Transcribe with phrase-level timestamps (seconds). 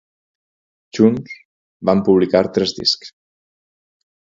[0.99, 1.37] Junts,
[1.91, 3.17] van publicar tres discs.